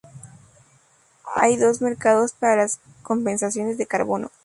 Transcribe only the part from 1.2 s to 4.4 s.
Hay dos mercados para las compensaciones de carbono.